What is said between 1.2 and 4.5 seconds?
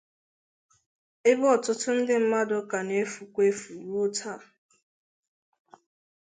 ebe ọtụtụ ndị mmadụ ka na-efukwa efu ruo taa.